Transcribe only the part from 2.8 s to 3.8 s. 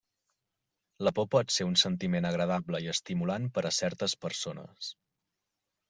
i estimulant per a